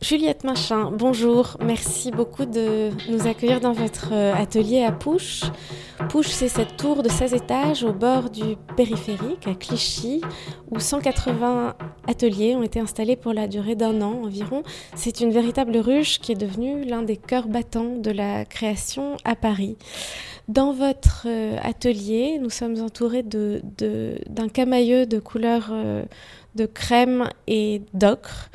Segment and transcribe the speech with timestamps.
[0.00, 1.56] Juliette Machin, bonjour.
[1.60, 5.42] Merci beaucoup de nous accueillir dans votre euh, atelier à Pouche.
[6.08, 10.20] Pouche, c'est cette tour de 16 étages au bord du périphérique à Clichy,
[10.70, 11.74] où 180
[12.06, 14.62] ateliers ont été installés pour la durée d'un an environ.
[14.94, 19.34] C'est une véritable ruche qui est devenue l'un des cœurs battants de la création à
[19.34, 19.76] Paris.
[20.46, 26.04] Dans votre euh, atelier, nous sommes entourés d'un de, camailleux de couleurs euh,
[26.54, 28.50] de crème et d'ocre.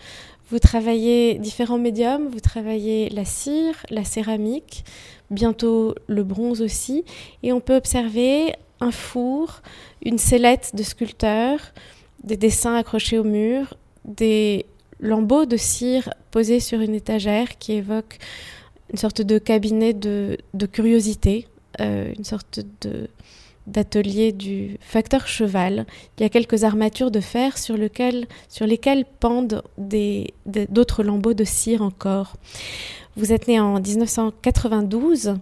[0.50, 4.84] Vous travaillez différents médiums, vous travaillez la cire, la céramique,
[5.31, 7.05] bientôt le bronze aussi,
[7.44, 9.62] et on peut observer un four,
[10.03, 11.59] une sellette de sculpteur,
[12.23, 14.66] des dessins accrochés au mur, des
[15.00, 18.17] lambeaux de cire posés sur une étagère qui évoquent
[18.91, 20.38] une sorte de cabinet de,
[20.72, 21.48] curiosité,
[21.80, 23.09] euh, une sorte de
[23.67, 25.85] d'atelier du facteur cheval.
[26.17, 32.36] Il y a quelques armatures de fer sur, lesquelles pendent d'autres lambeaux de cire encore.
[33.16, 35.36] Vous êtes né en 1992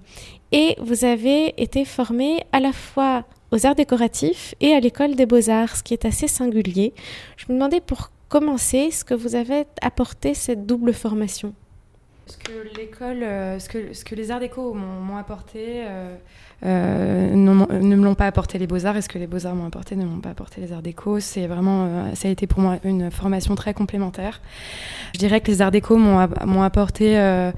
[0.52, 5.26] et vous avez été formé à la fois aux arts décoratifs et à l'école des
[5.26, 6.94] beaux-arts, ce qui est assez singulier.
[7.38, 11.54] Je me demandais pour commencer ce que vous avez apporté cette double formation?
[12.28, 16.16] Ce que l'école, euh, ce que les arts déco m'ont apporté, euh,
[16.64, 19.96] euh, ne me l'ont pas apporté les beaux-arts et ce que les beaux-arts m'ont apporté
[19.96, 21.20] ne m'ont pas apporté les arts déco.
[21.20, 24.42] C'est vraiment, euh, ça a été pour moi une formation très complémentaire.
[25.14, 27.52] Je dirais que les arts déco m'ont apporté euh,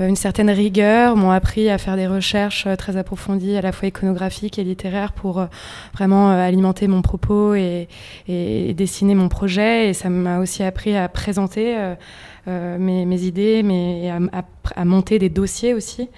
[0.00, 4.58] une certaine rigueur, m'ont appris à faire des recherches très approfondies, à la fois iconographiques
[4.58, 5.46] et littéraires, pour
[5.94, 7.88] vraiment alimenter mon propos et,
[8.26, 9.90] dessiner mon projet.
[9.90, 11.76] Et ça m'a aussi appris à présenter.
[12.46, 14.42] mes, idées, à,
[14.74, 16.08] à, monter des dossiers aussi,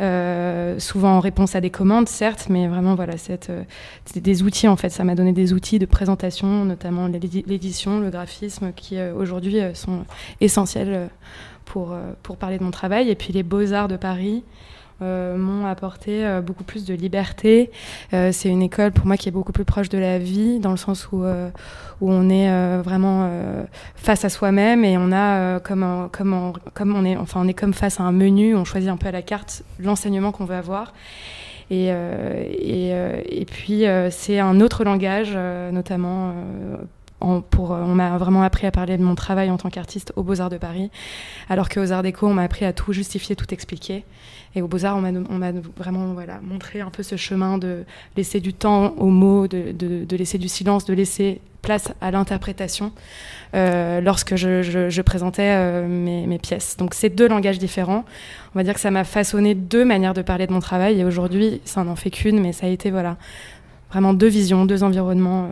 [0.00, 3.62] euh, souvent en réponse à des commandes, certes, mais vraiment, voilà, c'est euh,
[4.16, 4.90] des outils, en fait.
[4.90, 10.04] Ça m'a donné des outils de présentation, notamment l'édition, le graphisme, qui euh, aujourd'hui sont
[10.40, 11.08] essentiels
[11.64, 13.10] pour, pour parler de mon travail.
[13.10, 14.44] Et puis les beaux-arts de Paris,
[15.02, 17.72] euh, m'ont apporté euh, beaucoup plus de liberté.
[18.12, 20.70] Euh, c'est une école pour moi qui est beaucoup plus proche de la vie, dans
[20.70, 21.24] le sens où,
[22.00, 23.28] où on est vraiment
[23.96, 27.74] face à soi-même et on a comme, comme, comme on est, enfin on est comme
[27.74, 30.92] face à un menu, on choisit un peu à la carte l'enseignement qu'on veut avoir.
[31.70, 35.36] Et, et, et, puis c'est un autre langage,
[35.72, 36.34] notamment
[37.50, 40.50] pour, on m'a vraiment appris à parler de mon travail en tant qu'artiste aux Beaux-Arts
[40.50, 40.90] de Paris,
[41.48, 44.04] alors qu'aux Arts Déco, on m'a appris à tout justifier, tout expliquer.
[44.54, 47.84] Et aux Beaux-Arts, on m'a vraiment voilà, montré un peu ce chemin de
[48.16, 52.92] laisser du temps aux mots, de, laisser du silence, de laisser place à l'interprétation
[53.54, 56.76] euh, lorsque je, présentais euh, mes, mes, pièces.
[56.76, 58.04] Donc c'est deux langages différents.
[58.54, 61.00] On va dire que ça m'a façonné deux manières de parler de mon travail.
[61.00, 63.16] Et aujourd'hui, ça n'en fait qu'une, mais ça a été voilà,
[63.94, 65.44] vraiment deux visions, deux environnements.
[65.44, 65.48] Euh,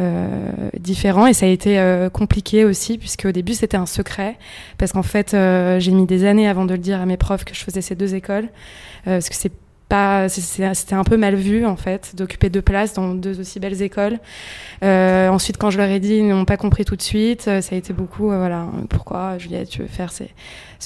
[0.00, 4.38] euh, différents et ça a été euh, compliqué aussi puisque au début c'était un secret
[4.78, 5.36] parce qu'en fait
[5.78, 7.94] j'ai mis des années avant de le dire à mes profs que je faisais ces
[7.94, 8.48] deux écoles
[9.04, 9.52] parce que c'est
[9.92, 13.82] pas c'était un peu mal vu en fait d'occuper deux places dans deux aussi belles
[13.82, 14.18] écoles
[14.82, 17.74] ensuite quand je leur ai dit ils n'ont pas compris tout de suite ça a
[17.74, 20.30] été beaucoup voilà pourquoi Juliette tu veux faire ces,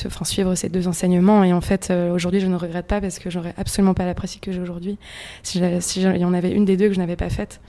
[0.07, 1.45] enfin, suivre ces deux enseignements?
[1.45, 4.43] Et en fait aujourd'hui je ne regrette pas parce que j'aurais absolument pas la pratique
[4.43, 4.99] que j'ai aujourd'hui
[5.43, 7.61] si, si il y en avait une des deux que je n'avais pas faite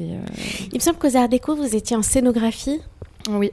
[0.00, 0.18] euh,
[0.72, 2.80] Il me semble qu'aux Arts Déco, vous étiez en scénographie.
[3.30, 3.52] Oui.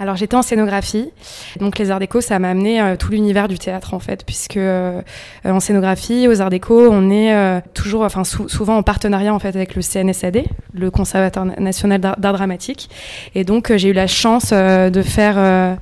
[0.00, 1.10] Alors j'étais en scénographie,
[1.58, 4.56] donc les arts déco ça m'a amené euh, tout l'univers du théâtre en fait, puisque
[4.56, 5.02] euh,
[5.44, 9.74] en scénographie, aux arts déco, on est toujours, enfin souvent en partenariat en fait avec
[9.74, 12.90] le CNSAD, le Conservatoire national d'art dramatique,
[13.34, 15.78] et donc j'ai eu la chance de faire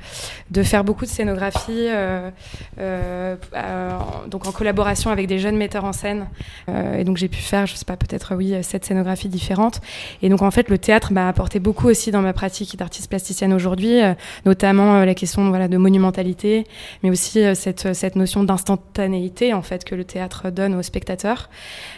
[0.51, 2.31] de faire beaucoup de scénographie, euh,
[2.79, 3.37] euh,
[4.29, 6.29] donc en collaboration avec des jeunes metteurs en scène.
[6.69, 9.81] Euh, et donc j'ai pu faire, je sais pas, peut-être oui, sept scénographies différentes.
[10.23, 13.53] Et donc en fait, le théâtre m'a apporté beaucoup aussi dans ma pratique d'artiste plasticienne
[13.53, 14.01] aujourd'hui,
[14.45, 16.65] notamment la question voilà, de monumentalité,
[17.03, 21.51] mais aussi cette, cette notion d'instantanéité en fait que le théâtre donne aux spectateurs.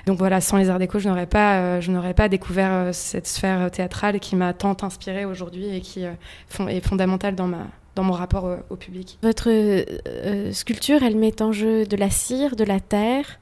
[0.07, 3.71] Donc voilà, sans les arts déco, je n'aurais pas, je n'aurais pas découvert cette sphère
[3.71, 7.67] théâtrale qui m'a tant inspirée aujourd'hui et qui est fondamentale dans ma
[7.99, 9.19] dans mon rapport au, public.
[9.25, 13.41] Votre euh, sculpture, elle met en jeu de la cire, de la terre.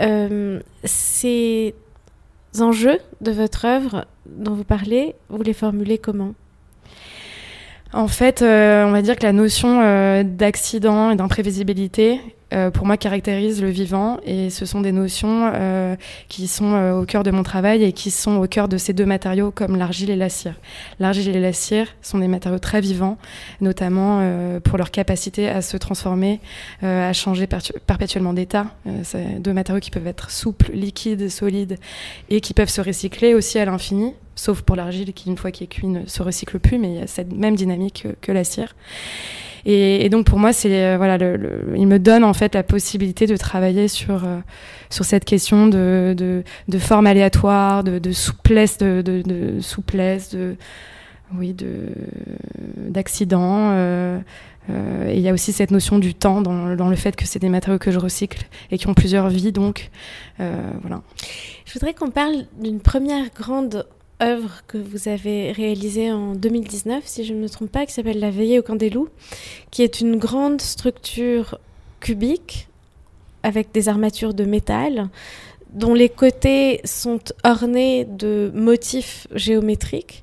[0.00, 1.74] Euh, ces
[2.58, 6.32] enjeux de votre œuvre dont vous parlez, vous les formulez comment?
[7.92, 12.96] En fait, euh, on va dire que la notion d'accident et d'imprévisibilité euh, pour moi
[12.96, 15.96] caractérise le vivant et ce sont des notions euh,
[16.28, 18.92] qui sont euh, au cœur de mon travail et qui sont au cœur de ces
[18.92, 20.54] deux matériaux comme l'argile et la cire.
[20.98, 23.18] L'argile et la cire sont des matériaux très vivants,
[23.60, 24.20] notamment
[24.64, 26.40] pour leur capacité à se transformer,
[26.82, 28.66] à changer perpétuellement d'état.
[29.02, 31.76] c'est deux matériaux qui peuvent être souples, liquides, solides
[32.28, 35.64] et qui peuvent se recycler aussi à l'infini sauf pour l'argile qui, une fois qu'il
[35.64, 38.44] est cuit, ne se recycle plus, mais il y a cette même dynamique que, la
[38.44, 38.74] cire.
[39.66, 41.18] Et, donc pour moi, c'est euh, voilà,
[41.76, 44.38] il me donne en fait la possibilité de travailler sur euh,
[44.88, 50.56] sur cette question de, de, forme aléatoire, de, souplesse, de, de, souplesse, de
[51.36, 51.88] oui, de
[52.76, 53.70] d'accident.
[53.72, 54.18] Euh,
[55.08, 57.40] et il y a aussi cette notion du temps dans, dans le fait que c'est
[57.40, 59.90] des matériaux que je recycle et qui ont plusieurs vies, donc
[60.38, 61.02] voilà.
[61.66, 63.86] Je voudrais qu'on parle d'une première grande
[64.22, 68.20] œuvre que vous avez réalisée en 2019, si je ne me trompe pas, qui s'appelle
[68.20, 69.08] La Veillée au camp des loups,
[69.70, 71.58] qui est une grande structure
[72.00, 72.68] cubique
[73.42, 75.08] avec des armatures de métal
[75.72, 80.22] dont les côtés sont ornés de motifs géométriques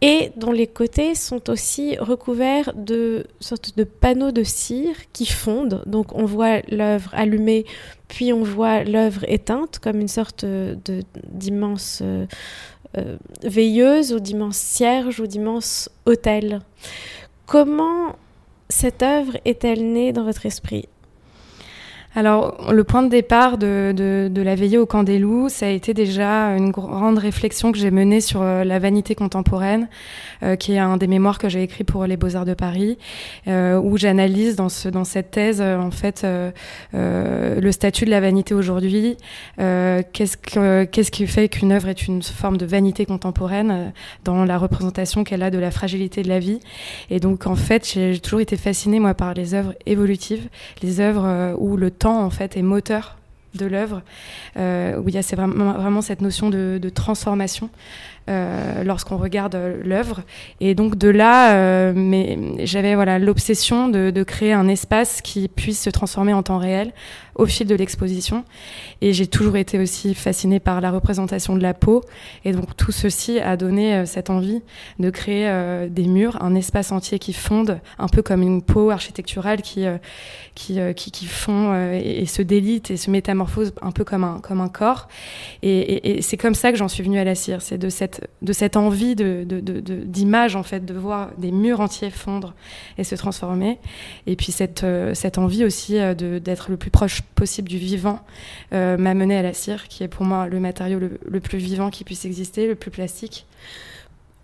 [0.00, 5.82] et dont les côtés sont aussi recouverts de sortes de panneaux de cire qui fondent.
[5.86, 7.64] Donc on voit l'œuvre allumée,
[8.08, 10.44] puis on voit l'œuvre éteinte comme une sorte
[11.32, 12.02] d'immense
[12.96, 16.60] euh, veilleuse ou d'immense cierge ou d'immense hôtel.
[17.46, 18.16] Comment
[18.68, 20.88] cette œuvre est-elle née dans votre esprit?
[22.16, 25.94] Alors, le point de départ de, la veillée au camp des loups, ça a été
[25.94, 29.88] déjà une grande réflexion que j'ai menée sur euh, la vanité contemporaine,
[30.44, 32.98] euh, qui est un des mémoires que j'ai écrit pour les Beaux-Arts de Paris,
[33.48, 36.24] euh, où j'analyse dans, ce, dans cette thèse, en fait,
[36.92, 39.16] le statut de la vanité aujourd'hui.
[39.56, 43.92] qu'est-ce, que, qu'est-ce qui fait qu'une œuvre est une forme de vanité contemporaine
[44.24, 46.60] dans la représentation qu'elle a de la fragilité de la vie.
[47.10, 50.48] Et donc, en fait, j'ai toujours été fascinée, moi, par les œuvres évolutives,
[50.82, 53.16] les œuvres où le temps en fait est moteur
[53.54, 54.02] de l'œuvre,
[54.56, 57.70] euh, où il y a vraiment, vraiment cette notion de, transformation
[58.28, 60.22] euh, lorsqu'on regarde l'œuvre.
[60.60, 65.90] Et donc de là, euh, j'avais voilà l'obsession de, créer un espace qui puisse se
[65.90, 66.92] transformer en temps réel
[67.34, 68.44] au fil de l'exposition.
[69.00, 72.02] Et j'ai toujours été aussi fascinée par la représentation de la peau.
[72.44, 74.62] Et donc tout ceci a donné euh, cette envie
[74.98, 78.90] de créer euh, des murs, un espace entier qui fonde, un peu comme une peau
[78.90, 79.98] architecturale qui, euh,
[80.54, 84.68] qui, qui, fond et, se délite et se métamorphose un peu comme un, comme un
[84.68, 85.08] corps.
[85.62, 87.60] Et, c'est comme ça que j'en suis venue à la cire.
[87.60, 91.50] C'est de cette, de cette envie d'image, de, de, de, en fait, de voir des
[91.50, 92.54] murs entiers fondre
[92.98, 93.78] et se transformer.
[94.26, 98.20] Et puis cette, cette envie aussi d'être le plus proche possible du vivant
[98.72, 101.90] euh, m'a mené à la cire, qui est pour moi le matériau le, plus vivant
[101.90, 103.46] qui puisse exister, le plus plastique.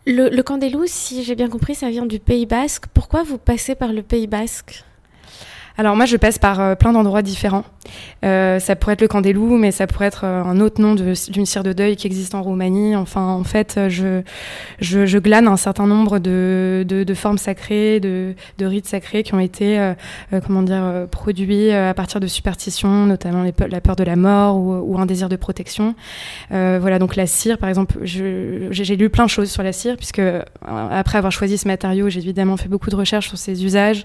[0.06, 2.86] Le, le loups, si j'ai bien compris, ça vient du Pays basque.
[2.92, 4.84] Pourquoi vous passez par le Pays basque?
[5.80, 7.64] Alors moi, je passe par euh, plein d'endroits différents.
[8.22, 10.78] Euh, ça pourrait être le camp des loups, mais ça pourrait être euh, un autre
[10.78, 12.94] nom d'une cire de deuil qui existe en Roumanie.
[12.96, 19.32] Enfin, en fait, je, glane un certain nombre de, formes sacrées, de, rites sacrés qui
[19.32, 19.94] ont été,
[20.46, 24.98] comment dire, produits à partir de superstitions, notamment la peur de la mort ou, ou
[24.98, 25.94] un désir de protection.
[26.50, 30.22] voilà, donc la cire, par exemple, j'ai lu plein de choses sur la cire, puisque
[30.62, 34.04] après avoir choisi ce matériau, j'ai évidemment fait beaucoup de recherches sur ses usages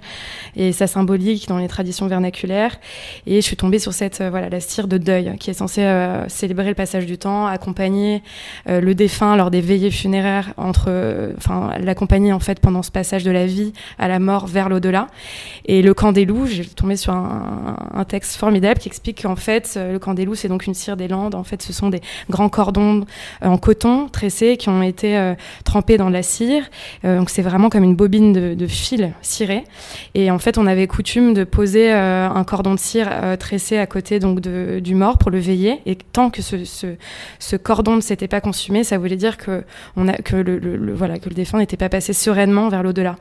[0.56, 2.80] et sa symbolique dans les traditions vernaculaires.
[3.26, 5.84] Et je suis tombée sur cette, euh, voilà, la cire de deuil, qui est censée
[5.84, 8.22] euh, célébrer le passage du temps, accompagner
[8.70, 13.24] euh, le défunt lors des veillées funéraires, entre, enfin, l'accompagner en fait pendant ce passage
[13.24, 15.08] de la vie à la mort vers l'au-delà.
[15.66, 19.80] Et le camp des loups, j'ai tombé sur un, texte formidable qui explique qu'en fait,
[19.82, 21.34] le camp des loups, c'est donc une cire des Landes.
[21.34, 23.04] En fait, ce sont des grands cordons
[23.42, 25.34] en coton tressés qui ont été
[25.64, 26.70] trempés dans la cire.
[27.04, 29.64] donc, c'est vraiment comme une bobine de, de fil ciré.
[30.14, 33.78] Et en fait, on avait coutume de poser euh, un cordon de cire euh, tressé
[33.78, 35.80] à côté donc du mort pour le veiller.
[35.86, 39.64] Et tant que ce, cordon ne s'était pas consumé, ça voulait dire que,
[39.96, 43.16] le, voilà, que le défunt n'était pas passé sereinement vers l'au-delà.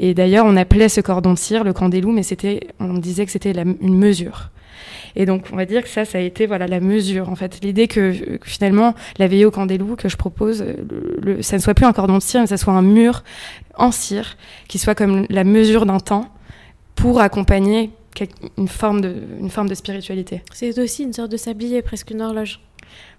[0.00, 2.94] Et d'ailleurs, on appelait ce cordon de cire le camp des loups, mais c'était, on
[2.94, 4.50] disait que c'était une mesure.
[5.14, 7.60] Et donc, on va dire que ça, ça a été voilà la mesure, en fait.
[7.62, 8.12] L'idée que,
[8.42, 10.64] finalement, la veillée au camp des loups que je propose,
[11.22, 13.22] le, ça ne soit plus un cordon de cire, mais ça soit un mur
[13.76, 14.36] en cire,
[14.66, 16.28] qui soit comme la mesure d'un temps,
[16.98, 17.90] pour accompagner
[18.56, 20.42] une forme de, une forme de spiritualité.
[20.52, 22.60] C'est aussi une sorte de sablier, presque une horloge.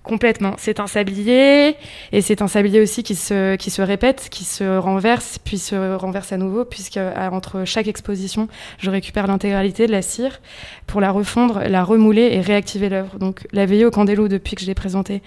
[0.03, 0.55] Complètement.
[0.57, 1.75] C'est un sablier
[2.11, 5.95] et c'est un sablier aussi qui se, qui se répète, qui se renverse, puis se
[5.95, 8.47] renverse à nouveau, puisque euh, entre chaque exposition,
[8.79, 10.41] je récupère l'intégralité de la cire
[10.87, 13.19] pour la refondre, la remouler et réactiver l'œuvre.
[13.19, 15.21] Donc la veillée au candelo, depuis que je l'ai présentée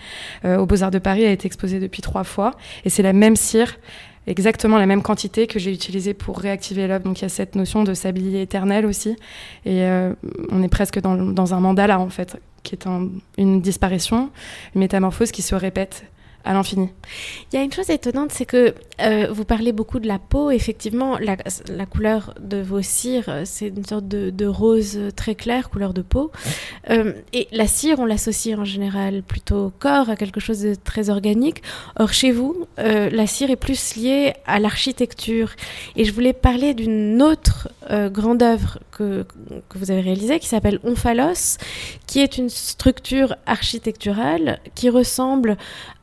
[0.44, 2.52] euh, aux Beaux-Arts de Paris, a été exposée depuis trois fois
[2.84, 3.76] et c'est la même cire
[4.26, 7.04] exactement la même quantité que j'ai utilisée pour réactiver l'œuvre.
[7.04, 9.16] Donc il y a cette notion de sablier éternel aussi.
[9.64, 10.12] Et euh,
[10.50, 12.86] on est presque dans, dans, un mandala en fait, qui est
[13.38, 14.30] une disparition,
[14.74, 16.04] une métamorphose qui se répète
[16.44, 16.88] à l'infini.
[17.52, 20.50] Il y a une chose étonnante, c'est que euh, vous parlez beaucoup de la peau.
[20.50, 21.36] Effectivement, la,
[21.86, 26.30] couleur de vos cires, euh, c'est une sorte de, rose très clair, couleur de peau.
[26.90, 30.74] Euh, et la cire, on l'associe en général plutôt au corps, à quelque chose de
[30.74, 31.62] très organique.
[31.98, 35.50] Or, chez vous, la cire est plus liée à l'architecture.
[35.96, 37.68] Et je voulais parler d'une autre
[38.10, 39.24] grande œuvre que,
[39.68, 41.58] que, vous avez réalisée, qui s'appelle Omphalos,
[42.06, 45.56] qui est une structure architecturale qui ressemble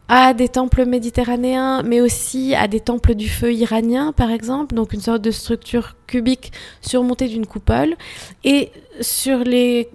[0.09, 4.91] à des temples méditerranéens, mais aussi à des temples du feu iranien, par exemple, donc
[4.91, 6.51] une sorte de structure cubique
[6.81, 7.95] surmontée d'une coupole,
[8.43, 9.87] et sur les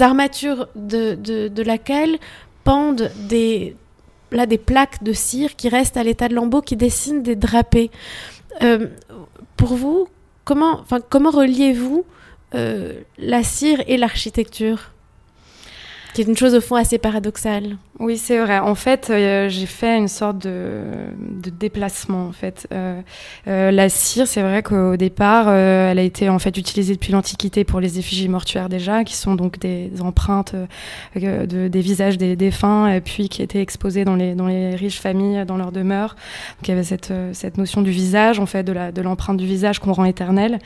[0.00, 2.18] armatures de, de, laquelle
[2.64, 3.76] pendent des,
[4.30, 7.90] là, des plaques de cire qui restent à l'état de lambeaux, qui dessinent des drapés.
[8.62, 8.86] Euh,
[9.56, 10.08] pour vous,
[10.44, 12.06] comment, comment reliez-vous
[12.54, 14.92] euh, la cire et l'architecture?
[16.14, 17.76] Qui est une chose au fond assez paradoxale.
[18.02, 18.58] Oui, c'est vrai.
[18.58, 20.82] En fait, euh, j'ai fait une sorte de,
[21.60, 22.26] déplacement.
[22.26, 23.00] En fait, euh,
[23.46, 27.62] euh, la cire, c'est vrai qu'au départ, elle a été en fait utilisée depuis l'Antiquité
[27.62, 30.56] pour les effigies mortuaires déjà, qui sont donc des empreintes
[31.14, 35.56] de, des visages des défunts, et puis qui étaient exposées dans les riches familles, dans
[35.56, 36.16] leur demeure.
[36.58, 39.78] Donc il y avait cette notion du visage, en fait, de de l'empreinte du visage
[39.78, 40.58] qu'on rend éternelle.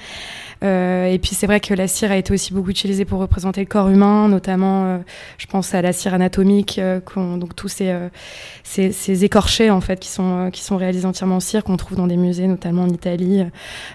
[0.63, 3.67] et puis c'est vrai que la cire a été aussi beaucoup utilisée pour représenter le
[3.67, 5.01] corps humain, notamment
[5.37, 6.81] je pense à la cire anatomique,
[7.35, 8.09] euh, donc tous ces, euh,
[8.65, 11.77] ces, ces, écorchés en fait qui sont, euh, qui sont réalisés entièrement en cire, qu'on
[11.77, 13.45] trouve dans des musées, notamment en Italie,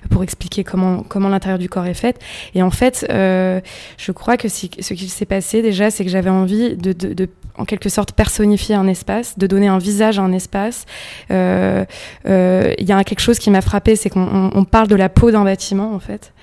[0.10, 2.20] pour expliquer comment, comment l'intérieur du corps est fait.
[2.56, 6.76] Et en fait, je crois que ce qui s'est passé déjà, c'est que j'avais envie
[6.76, 10.86] de, en quelque sorte, personnifier un espace, de donner un visage à un espace.
[11.30, 11.86] Il
[12.26, 15.94] y a quelque chose qui m'a frappé, c'est qu'on parle de la peau d'un bâtiment
[15.94, 16.34] en fait.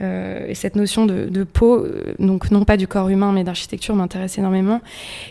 [0.00, 3.44] Euh, et cette notion de, de peau, euh, donc non pas du corps humain, mais
[3.44, 4.80] d'architecture, m'intéresse énormément.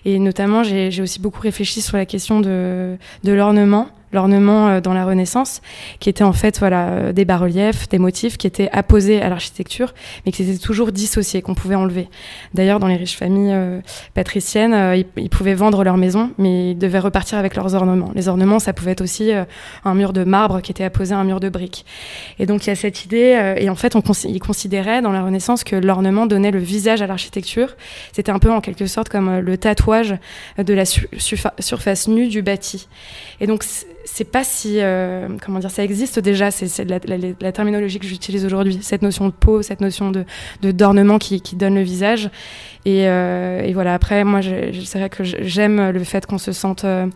[0.06, 4.94] Et notamment, j'ai aussi beaucoup réfléchi sur la question de, de l'ornement l'ornement euh, dans
[4.94, 5.62] la Renaissance,
[6.00, 9.94] qui était en fait voilà euh, des bas-reliefs, des motifs qui étaient apposés à l'architecture,
[10.26, 12.08] mais qui étaient toujours dissociés, qu'on pouvait enlever.
[12.54, 13.80] D'ailleurs, dans les riches familles euh,
[14.14, 18.12] patriciennes, ils, pouvaient vendre leur maison, mais ils devaient repartir avec leurs ornements.
[18.16, 19.32] Les ornements, ça pouvait être aussi
[19.84, 21.86] un mur de marbre qui était apposé à un mur de briques.
[22.40, 25.22] Et donc il y a cette idée, et en fait, on ils considéraient dans la
[25.22, 27.76] Renaissance que l'ornement donnait le visage à l'architecture.
[28.14, 30.16] C'était un peu en quelque sorte comme le tatouage
[30.58, 32.88] de la surface nue du bâti.
[33.40, 33.64] Et donc
[34.08, 38.80] c'est pas si euh, comment dire ça existe déjà c'est la, terminologie que j'utilise aujourd'hui
[38.82, 40.26] cette notion de peau cette notion de
[40.62, 42.30] d'ornement qui, donne le visage
[42.86, 47.08] et, euh, voilà, après, moi, c'est vrai que j'aime le fait qu'on se sente, euh,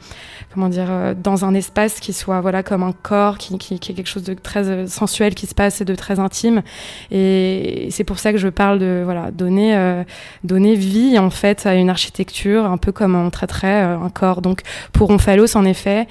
[0.54, 3.96] comment dire, dans un espace qui soit, voilà, comme un corps, qui, qui, qui, est
[3.96, 6.62] quelque chose de très sensuel qui se passe et de très intime.
[7.10, 10.04] Et c'est pour ça que je parle de, voilà, donner,
[10.44, 14.42] donner vie, en fait, à une architecture, un peu comme on traiterait un corps.
[14.42, 16.06] Donc, pour Omphalos, en effet,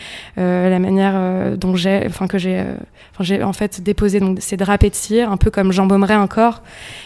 [0.70, 2.60] la manière dont j'ai, enfin, que j'ai,
[3.12, 6.26] enfin, j'ai, en fait, déposé donc, ces drapés de cire, un peu comme j'embaumerais un
[6.26, 6.62] corps.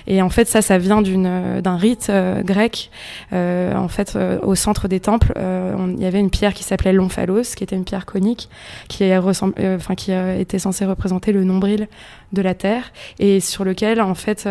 [0.06, 2.10] Et en fait, ça, ça vient d'une, d'un rite
[2.44, 2.90] grec.
[3.32, 6.64] Euh, en fait, euh, au centre des temples, euh, il y avait une pierre qui
[6.64, 8.48] s'appelait l'omphalos, qui était une pierre conique,
[8.88, 11.88] qui, enfin, qui était censée représenter le nombril
[12.32, 14.48] de la terre et sur lequel, en fait,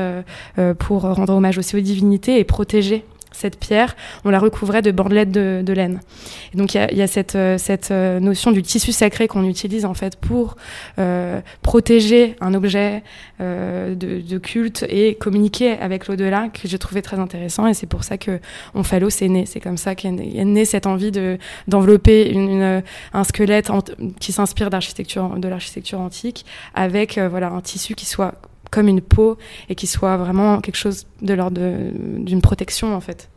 [0.80, 5.32] pour rendre hommage aussi aux divinités et protéger cette pierre, on la recouvrait de bandelettes
[5.32, 6.00] de, laine.
[6.54, 7.58] Et donc il y a, cette, euh,
[7.92, 10.56] euh, notion du tissu sacré qu'on utilise en fait pour
[11.00, 13.04] euh, protéger un objet
[13.40, 18.18] de, culte et communiquer avec l'au-delà que j'ai trouvé très intéressant et c'est pour ça
[18.18, 18.40] que
[18.74, 19.46] Omphalos est né.
[19.46, 21.38] C'est comme ça qu'est née cette envie de
[21.68, 22.34] d'envelopper
[23.14, 23.70] un squelette
[24.20, 28.36] qui s'inspire de l'architecture antique avec voilà un tissu qui soit
[28.74, 29.38] comme une peau
[29.70, 31.62] et qui soit vraiment quelque chose de l'ordre
[32.18, 33.30] d'une protection en fait.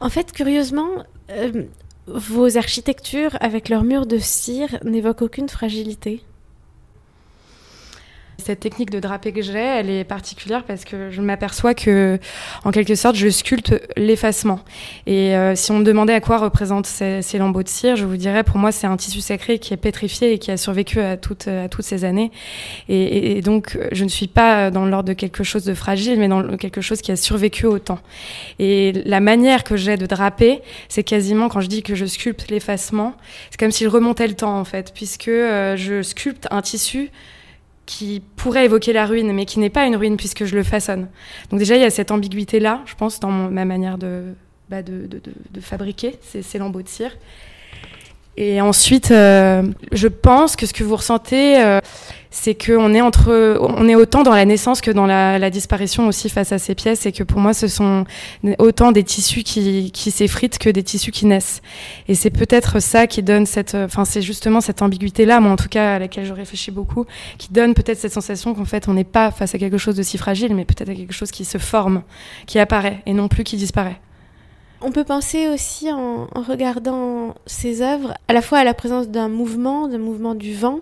[0.00, 0.88] En fait, curieusement,
[1.30, 1.64] euh,
[2.06, 6.22] vos architectures avec leurs murs de cire n'évoquent aucune fragilité.
[8.44, 12.18] Cette technique de drapé que j'ai, elle est particulière parce que je m'aperçois que,
[12.64, 14.60] en quelque sorte, je sculpte l'effacement.
[15.06, 18.16] Et euh, si on me demandait à quoi représentent ces, lambeaux de cire, je vous
[18.16, 21.16] dirais, pour moi, c'est un tissu sacré qui est pétrifié et qui a survécu à
[21.16, 21.48] toutes,
[21.80, 22.32] ces années.
[22.88, 26.28] Et, et, donc, je ne suis pas dans l'ordre de quelque chose de fragile, mais
[26.28, 28.00] dans quelque chose qui a survécu au temps.
[28.58, 32.50] Et la manière que j'ai de draper, c'est quasiment, quand je dis que je sculpte
[32.50, 33.14] l'effacement,
[33.50, 37.10] c'est comme si je remontais le temps, en fait, puisque euh, je sculpte un tissu
[37.86, 41.08] qui pourrait évoquer la ruine, mais qui n'est pas une ruine puisque je le façonne.
[41.50, 44.34] Donc déjà, il y a cette ambiguïté-là, je pense, dans ma manière de,
[44.68, 44.78] bah,
[45.60, 47.12] fabriquer ces, lambeaux de cire.
[48.36, 51.80] Et ensuite, je pense que ce que vous ressentez,
[52.32, 56.30] c'est qu'on est entre, on est autant dans la naissance que dans la, disparition aussi
[56.30, 58.04] face à ces pièces, et que pour moi, ce sont
[58.58, 61.60] autant des tissus qui, qui s'effritent que des tissus qui naissent.
[62.08, 65.68] Et c'est peut-être ça qui donne cette, enfin, c'est justement cette ambiguïté-là, moi en tout
[65.68, 67.04] cas, à laquelle je réfléchis beaucoup,
[67.36, 70.02] qui donne peut-être cette sensation qu'en fait, on n'est pas face à quelque chose de
[70.02, 72.02] si fragile, mais peut-être à quelque chose qui se forme,
[72.46, 74.00] qui apparaît, et non plus qui disparaît.
[74.84, 79.28] On peut penser aussi en, regardant ces œuvres à la fois à la présence d'un
[79.28, 80.80] mouvement, d'un mouvement du vent,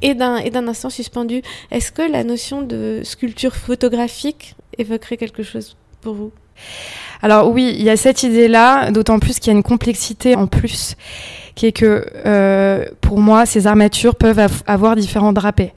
[0.00, 1.42] et d'un instant suspendu.
[1.70, 6.32] Est-ce que la notion de sculpture photographique évoquerait quelque chose pour vous?
[7.22, 10.46] Alors oui, il y a cette idée-là, d'autant plus qu'il y a une complexité en
[10.46, 10.96] plus
[11.54, 15.72] qui est que euh, pour moi, ces armatures peuvent avoir différents drapés.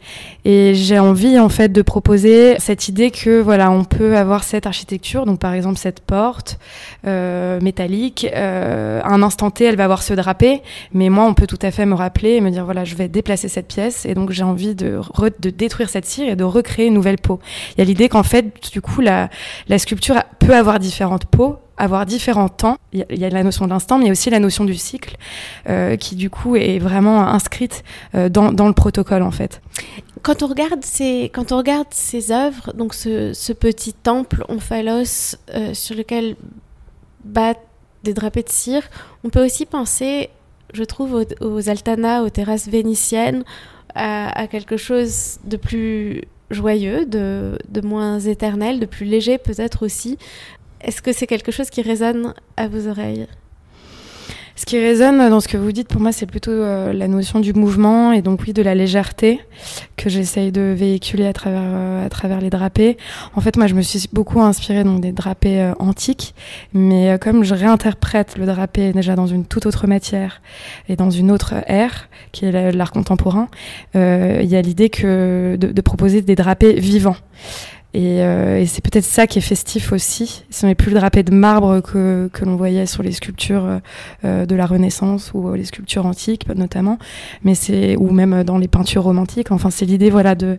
[0.45, 4.67] Et j'ai envie en fait de proposer cette idée que voilà, on peut avoir cette
[4.67, 6.59] architecture, donc par exemple cette porte
[7.07, 10.61] euh, métallique, euh, à un instant T, elle va avoir ce drapé,
[10.93, 13.07] mais moi, on peut tout à fait me rappeler et me dire voilà, je vais
[13.07, 14.99] déplacer cette pièce, et donc j'ai envie de,
[15.39, 17.39] de détruire cette cire et de recréer une nouvelle peau.
[17.75, 19.29] Il y a l'idée qu'en fait, du coup, la,
[19.67, 22.77] la sculpture peut avoir différentes peaux avoir différents temps.
[22.93, 25.17] Il y, a la notion d'instant, mais il y a aussi la notion du cycle,
[25.69, 27.83] euh, qui du coup est vraiment inscrite
[28.15, 29.61] euh, dans, le protocole en fait.
[30.21, 35.73] Quand on regarde ces, quand on regarde ces œuvres, donc ce, petit temple omphalos euh,
[35.73, 36.35] sur lequel
[37.23, 37.59] battent
[38.03, 38.83] des drapés de cire,
[39.23, 40.29] on peut aussi penser,
[40.73, 43.43] je trouve, aux, aux altanas, aux terrasses vénitiennes,
[43.95, 50.17] à, quelque chose de plus joyeux, de, de moins éternel, de plus léger peut-être aussi,
[50.81, 53.27] est-ce que c'est quelque chose qui résonne à vos oreilles?
[54.57, 57.41] Ce qui résonne dans ce que vous dites, pour moi, c'est plutôt euh, la notion
[57.41, 59.41] du mouvement et donc oui de la légèreté
[59.97, 62.95] que j'essaye de véhiculer à travers euh, à travers les drapés.
[63.35, 66.35] En fait, moi, je me suis beaucoup inspirée donc des drapés euh, antiques,
[66.73, 70.41] mais comme je réinterprète le drapé déjà dans une toute autre matière
[70.87, 73.49] et dans une autre ère, qui est l'art contemporain,
[73.93, 77.17] il y a l'idée que de, de proposer des drapés vivants.
[77.95, 80.43] Euh, et, c'est peut-être ça qui est festif aussi.
[80.49, 83.79] Ce n'est plus le drapé de marbre que, que l'on voyait sur les sculptures
[84.23, 86.97] euh, de la Renaissance ou les sculptures antiques notamment,
[87.43, 89.51] mais c'est ou même dans les peintures romantiques.
[89.51, 90.57] Enfin, c'est l'idée voilà de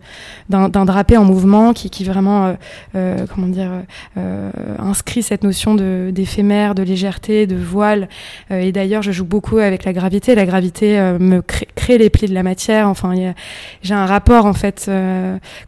[0.48, 2.56] d'un drapé en mouvement qui, qui vraiment
[2.94, 3.70] euh, comment dire
[4.78, 8.08] inscrit cette notion d'éphémère, de légèreté, de voile.
[8.50, 10.34] et d'ailleurs, je joue beaucoup avec la gravité.
[10.34, 12.88] La gravité me crée, crée, les plis de la matière.
[12.88, 13.14] Enfin,
[13.82, 14.90] j'ai un rapport en fait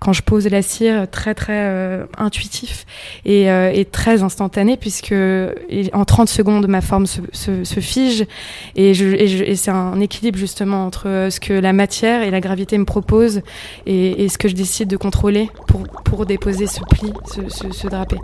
[0.00, 2.86] quand je pose la cire très très euh, intuitif
[3.26, 5.14] euh, et, très instantané puisque
[5.92, 8.26] en 30 secondes ma forme se, fige
[8.76, 8.94] et,
[9.56, 13.42] c'est un équilibre justement entre ce que la matière et la gravité me proposent
[13.86, 15.49] et, ce que je décide de contrôler
[16.04, 18.16] pour, déposer ce pli, ce, ce drapé.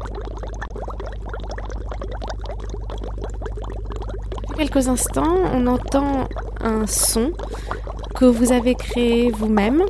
[4.56, 6.28] quelques instants, on entend
[6.60, 7.32] un son
[8.14, 9.82] que vous avez créé vous-même.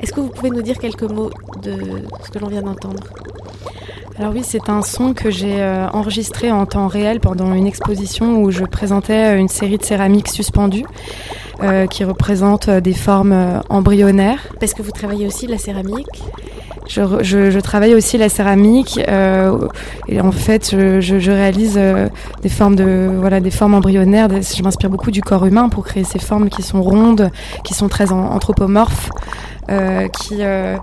[0.00, 1.30] Est-ce que vous pouvez nous dire quelques mots
[1.62, 1.74] de
[2.24, 3.02] ce que l'on vient d'entendre
[4.20, 8.42] alors oui, c'est un son que j'ai euh, enregistré en temps réel pendant une exposition
[8.42, 10.84] où je présentais euh, une série de céramiques suspendues
[11.62, 14.48] euh, qui représentent des formes embryonnaires.
[14.58, 16.20] Parce que vous travaillez aussi la céramique
[16.88, 19.68] je, je, je, travaille aussi la céramique euh,
[20.08, 22.08] et en fait je, je réalise euh,
[22.42, 24.28] des formes de voilà des formes embryonnaires.
[24.30, 27.30] Je m'inspire beaucoup du corps humain pour créer ces formes qui sont rondes,
[27.62, 29.10] qui sont très anthropomorphes.
[29.70, 30.78] Euh, qui euh,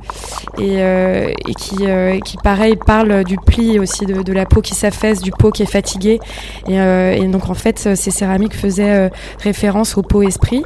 [0.60, 1.78] euh, et, qui
[2.24, 5.72] qui pareil parle du pli aussi de, la peau qui s'affaisse, du pot qui est
[5.72, 6.20] fatigué.
[6.68, 10.64] Et, donc en fait ces céramiques faisaient référence au pot esprit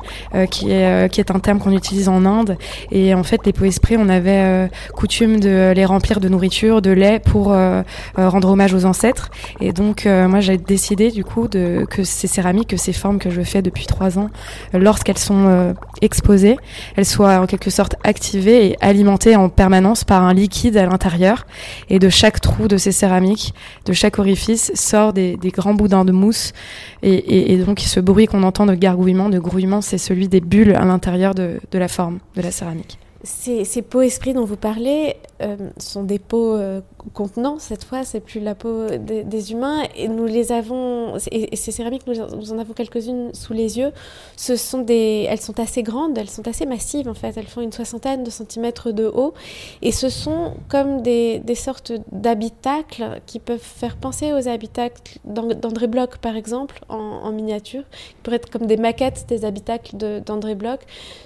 [0.51, 2.58] qui est qui est un terme qu'on utilise en Inde.
[2.91, 6.91] Et en fait les pots esprits on avait coutume de les remplir de nourriture, de
[6.91, 7.55] lait pour
[8.17, 9.29] rendre hommage aux ancêtres.
[9.62, 13.41] Et donc moi j'ai décidé du coup que ces céramiques, que ces formes que je
[13.41, 14.29] fais depuis trois ans,
[14.73, 16.58] lorsqu'elles sont exposées,
[16.95, 21.45] elles soient en quelque sorte activé et alimenté en permanence par un liquide à l'intérieur.
[21.89, 23.54] Et de chaque trou de ces céramiques,
[23.86, 26.52] de chaque orifice, sort des, grands boudins de mousse.
[27.04, 30.84] Et, donc ce bruit qu'on entend de gargouillement, de grouillement, c'est celui des bulles à
[30.84, 33.00] l'intérieur de la forme de la céramique.
[33.23, 36.82] Ces, ces peaux esprits dont vous parlez euh, sont des peaux euh,
[37.13, 41.71] contenants, cette fois, c'est plus la peau des, humains, et nous les avons, et, ces
[41.71, 43.91] céramiques, nous, en avons quelques-unes sous les yeux.
[44.49, 48.29] Elles sont assez grandes, elles sont assez massives en fait, elles font une soixantaine de
[48.29, 49.34] centimètres de haut,
[49.82, 56.17] et ce sont comme des, sortes d'habitacles qui peuvent faire penser aux habitacles d'André Bloch
[56.17, 60.82] par exemple, en, miniature, qui pourraient être comme des maquettes des habitacles d'André Bloch,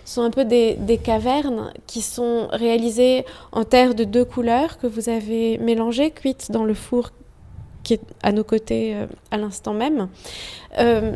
[0.05, 4.87] ce sont un peu des cavernes qui sont réalisées en terre de deux couleurs que
[4.87, 7.11] vous avez mélangées, cuites dans le four
[7.83, 10.07] qui est à nos côtés euh, à l'instant même.
[10.79, 11.13] Euh,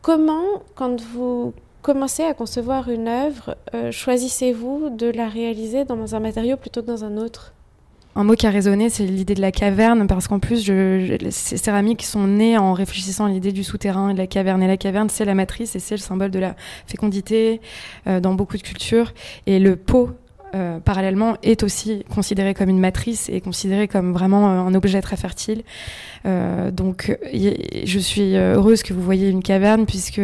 [0.00, 3.56] comment, quand vous commencez à concevoir une œuvre,
[3.90, 7.52] choisissez-vous de la réaliser dans un matériau plutôt que dans un autre?
[8.14, 10.70] Un mot qui a résonné, c'est l'idée de la caverne, parce qu'en plus,
[11.30, 14.62] ces céramiques sont nées en réfléchissant à l'idée du souterrain et de la caverne.
[14.62, 16.54] Et la caverne, c'est la matrice et c'est le symbole de la
[16.86, 17.60] fécondité
[18.06, 19.14] euh, dans beaucoup de cultures.
[19.46, 20.10] Et le pot,
[20.54, 25.00] euh, parallèlement, est aussi considéré comme une matrice et considéré comme vraiment euh, un objet
[25.00, 25.62] très fertile.
[26.24, 30.20] donc, je suis heureuse que vous voyez une caverne, puisque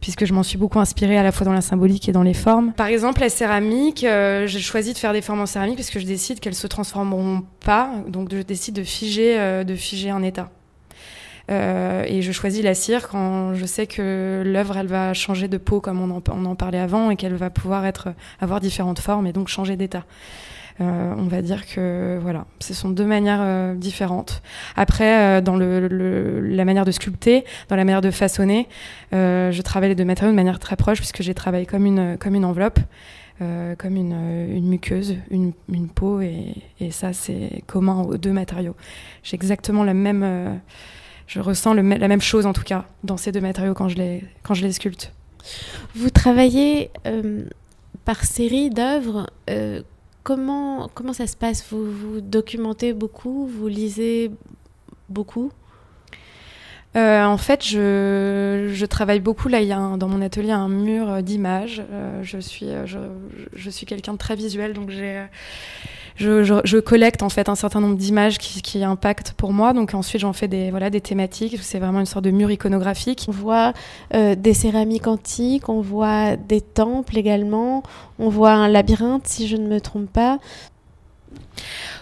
[0.00, 2.34] puisque je m'en suis beaucoup inspirée à la fois dans la symbolique et dans les
[2.34, 2.72] formes.
[2.72, 6.00] Par exemple, la céramique, euh, j'ai choisi de faire des formes en céramique parce que
[6.00, 10.22] je décide qu'elles se transformeront pas, donc je décide de figer, euh, de figer un
[10.22, 10.50] état.
[11.50, 15.56] Euh, et je choisis la cire quand je sais que l'œuvre elle va changer de
[15.56, 18.08] peau comme on en, on en parlait avant et qu'elle va pouvoir être
[18.38, 20.04] avoir différentes formes et donc changer d'état.
[20.80, 24.42] Euh, on va dire que voilà, ce sont deux manières euh, différentes.
[24.76, 28.68] Après, euh, dans le, la manière de sculpter, dans la manière de façonner,
[29.10, 32.34] je travaille les deux matériaux de manière très proche puisque j'ai travaillé comme une, comme
[32.36, 32.78] une enveloppe.
[33.78, 34.16] comme une,
[34.50, 38.74] une muqueuse, une, une peau, et, et ça c'est commun aux deux matériaux.
[39.22, 40.60] J'ai exactement la même,
[41.28, 43.96] je ressens le, la même chose en tout cas dans ces deux matériaux quand je
[43.96, 45.12] les, quand je les sculpte.
[45.94, 46.90] Vous travaillez
[48.04, 49.30] par série d'œuvres
[50.36, 51.64] comment, ça se passe?
[51.70, 53.46] Vous, vous documentez beaucoup?
[53.46, 54.30] Vous lisez
[55.08, 55.50] beaucoup?
[56.96, 59.48] Euh, en fait, je, travaille beaucoup.
[59.48, 61.82] Là, il y a dans mon atelier un mur d'images.
[61.90, 62.86] Euh, je suis, euh,
[63.54, 65.22] je suis quelqu'un de très visuel, donc j'ai
[66.18, 69.72] je, collecte en fait un certain nombre d'images qui, qui, impactent pour moi.
[69.72, 71.58] Donc ensuite j'en fais des voilà des thématiques.
[71.62, 73.26] C'est vraiment une sorte de mur iconographique.
[73.28, 73.72] On voit
[74.14, 77.82] euh, des céramiques antiques, on voit des temples également,
[78.18, 80.38] on voit un labyrinthe si je ne me trompe pas.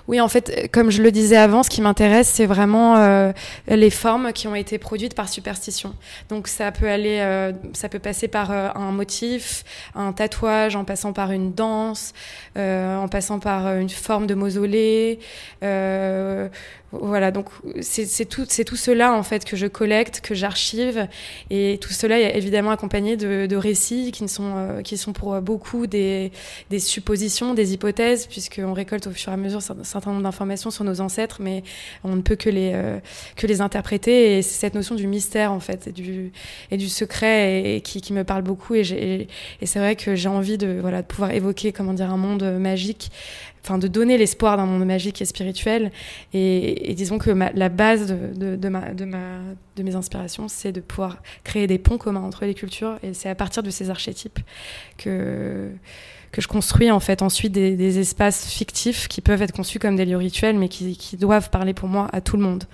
[0.09, 3.33] Oui, en fait, comme je le disais avant, ce qui m'intéresse, c'est vraiment euh,
[3.69, 5.95] les formes qui ont été produites par superstition.
[6.29, 9.65] Donc ça peut aller, euh, ça peut passer par euh, un motif,
[9.97, 12.13] un tatouage, en passant par une danse,
[12.57, 15.19] en passant par une forme de mausolée,
[16.93, 17.47] voilà, donc
[17.81, 21.09] c'est tout, tout cela en fait que je collecte, que j'archive,
[21.51, 26.33] et tout cela est évidemment accompagné de, récits qui, sont, qui sont pour beaucoup des,
[26.71, 30.71] des suppositions, des hypothèses, puisqu'on récolte au fur et à mesure un certain nombre d'informations
[30.71, 31.63] sur nos ancêtres, mais
[32.05, 32.99] on ne peut que les, euh,
[33.37, 36.33] que les interpréter, et c'est cette notion du mystère en fait, et du,
[36.71, 39.29] et du secret, et, qui, me parle beaucoup, et,
[39.65, 43.11] c'est vrai que j'ai envie de, voilà, de pouvoir évoquer comment dire, un monde magique
[43.67, 45.91] enfin de donner l'espoir d'un monde magique et spirituel.
[46.33, 49.39] Et, disons que la base de, de, ma, de, ma,
[49.77, 52.99] de mes inspirations, c'est de pouvoir créer des ponts communs entre les cultures.
[53.03, 54.39] Et c'est à partir de ces archétypes
[54.97, 55.71] que
[56.37, 60.05] que je construis en fait ensuite des, espaces fictifs qui peuvent être conçus comme des
[60.05, 62.65] lieux rituels, mais qui, doivent parler pour moi à tout le monde.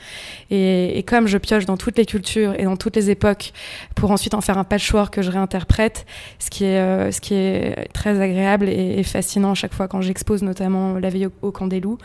[0.50, 3.52] Et, comme je pioche dans toutes les cultures et dans toutes les époques
[3.94, 6.06] pour ensuite en faire un patchwork que je réinterprète,
[6.40, 10.00] ce qui est, euh, ce qui est très agréable et, fascinant à chaque fois quand
[10.00, 11.98] j'expose notamment la veille au, au Candélou,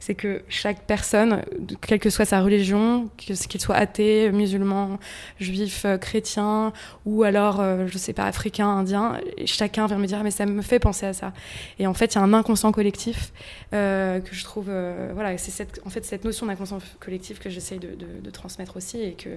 [0.00, 1.42] c'est que chaque personne,
[1.86, 4.98] quelle que soit sa religion, qu'il soit athée, musulman,
[5.38, 6.72] juif, euh, chrétien,
[7.04, 10.46] ou alors, euh, je sais pas, africain, indien, chacun vient me dire, ah, mais ça
[10.46, 11.34] me fait penser à ça.
[11.78, 13.30] Et en fait, il y a un inconscient collectif
[13.74, 14.70] euh, que je trouve,
[15.14, 19.12] voilà, c'est cette, en fait cette notion d'inconscient collectif que j'essaye de, transmettre aussi et
[19.12, 19.28] que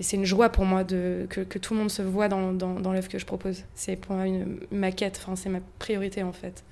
[0.00, 3.18] c'est une joie pour moi de, que, tout le monde se voit dans, l'œuvre que
[3.18, 3.64] je propose.
[3.74, 6.64] C'est pour moi une maquette, enfin, c'est ma priorité en fait.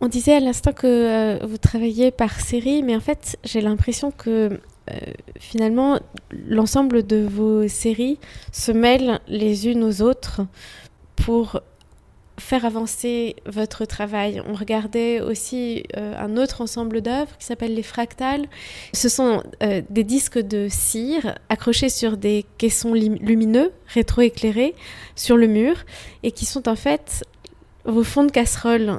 [0.00, 4.10] On disait à l'instant que euh, vous travaillez par série, mais en fait, j'ai l'impression
[4.10, 4.98] que euh,
[5.38, 5.98] finalement,
[6.30, 8.18] l'ensemble de vos séries
[8.52, 10.42] se mêlent les unes aux autres
[11.16, 11.60] pour
[12.38, 14.42] faire avancer votre travail.
[14.46, 18.46] On regardait aussi euh, un autre ensemble d'œuvres qui s'appelle les fractales.
[18.92, 19.44] Ce sont
[19.88, 24.74] des disques de cire accrochés sur des caissons lumineux, rétroéclairés,
[25.14, 25.76] sur le mur,
[26.24, 27.24] et qui sont en fait
[27.84, 28.98] vos fonds de casserole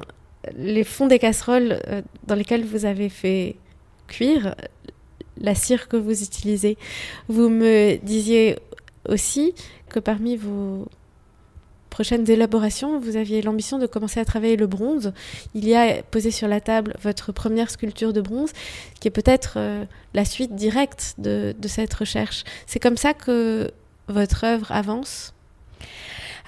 [0.56, 3.56] les fonds des casseroles euh, dans lesquelles vous avez fait
[4.06, 4.54] cuire
[5.38, 6.78] la cire que vous utilisez.
[7.28, 8.56] Vous me disiez
[9.08, 9.54] aussi
[9.88, 10.86] que parmi vos
[11.90, 15.12] prochaines élaborations, vous aviez l'ambition de commencer à travailler le bronze.
[15.54, 18.52] Il y a posé sur la table votre première sculpture de bronze,
[19.00, 22.44] qui est peut-être euh, la suite directe de cette recherche.
[22.66, 23.70] C'est comme ça que
[24.08, 25.32] votre œuvre avance?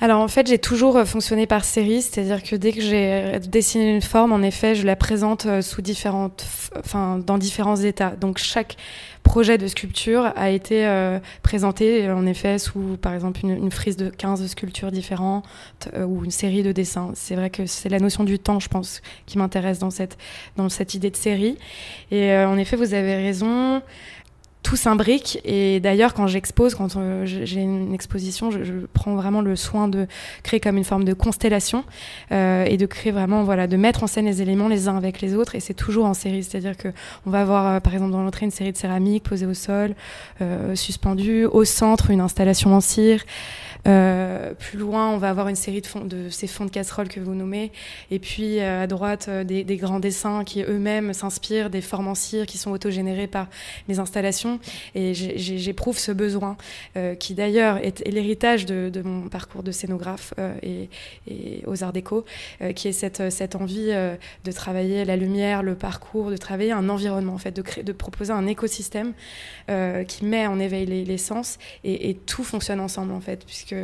[0.00, 3.90] Alors en fait, j'ai toujours euh, fonctionné par série, c'est-à-dire que dès que j'ai dessiné
[3.90, 6.46] une forme, en effet, je la présente euh, sous différentes,
[6.78, 8.10] enfin dans différents états.
[8.10, 8.76] Donc chaque
[9.24, 14.08] projet de sculpture a été euh, présenté en effet sous par exemple une, frise de
[14.08, 15.44] 15 sculptures différentes
[16.06, 17.10] ou une série de dessins.
[17.14, 20.16] C'est vrai que c'est la notion du temps, je pense, qui m'intéresse dans cette
[20.56, 21.58] dans cette idée de série.
[22.10, 23.82] Et en effet, vous avez raison
[24.62, 25.40] tout s'imbrique.
[25.44, 30.06] Et d'ailleurs, quand j'expose, quand euh, j'ai une exposition, je, prends vraiment le soin de
[30.42, 31.84] créer comme une forme de constellation
[32.32, 35.20] euh, et de créer vraiment, voilà, de mettre en scène les éléments les uns avec
[35.20, 35.54] les autres.
[35.54, 36.88] Et c'est toujours en série, c'est-à-dire que
[37.26, 39.94] on va avoir, euh, par exemple, dans l'entrée une série de céramique posée au sol,
[40.74, 43.24] suspendue, au centre une installation en cire.
[43.84, 47.72] Plus loin, on va avoir une série de, ces fonds de casseroles que vous nommez.
[48.10, 52.58] Et puis à droite, des, grands dessins qui eux-mêmes s'inspirent des formes en cire qui
[52.58, 53.46] sont autogénérées par
[53.88, 54.47] mes installations.
[54.94, 56.56] Et j'éprouve ce besoin,
[57.18, 60.88] qui d'ailleurs est, l'héritage de, mon parcours de scénographe et,
[61.66, 62.24] aux arts déco,
[62.74, 63.92] qui est cette, cette envie
[64.44, 68.46] de travailler la lumière, le parcours, de travailler un environnement, en fait, de, proposer un
[68.46, 69.12] écosystème
[70.06, 73.74] qui met en éveil les, sens et, et, tout fonctionne ensemble, en fait, puisque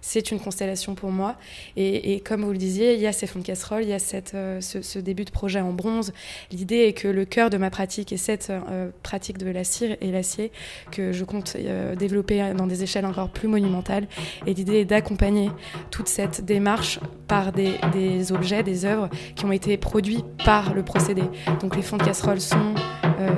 [0.00, 1.36] c'est une constellation pour moi.
[1.76, 3.98] Et, comme vous le disiez, il y a ces fonds de casserole, il y a
[3.98, 6.12] cette, euh, ce, début de projet en bronze.
[6.50, 9.96] L'idée est que le cœur de ma pratique est cette euh, pratique de la cire
[10.00, 10.52] et l'acier
[10.90, 14.06] que je compte euh, développer dans des échelles encore plus monumentales.
[14.46, 15.50] Et l'idée est d'accompagner
[15.90, 21.22] toute cette démarche par des, objets, des œuvres qui ont été produits par le procédé.
[21.60, 22.74] Donc les fonds de casserole sont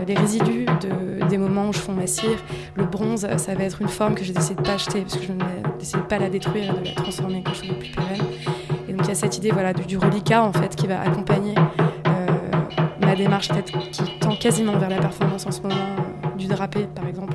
[0.06, 2.42] les résidus de, des moments où je fonds ma cire.
[2.74, 5.24] Le bronze, ça va être une forme que j'ai décidé de pas acheter parce que
[5.24, 8.26] je n'essaie pas la détruire et de la transformer en quelque chose de plus pérenne.
[8.88, 11.54] Et donc il y a cette idée voilà, du, reliquat en fait qui va accompagner
[12.06, 12.26] euh,
[13.00, 13.48] ma démarche
[13.92, 17.34] qui tend quasiment vers la performance en ce moment, euh, du drapé par exemple.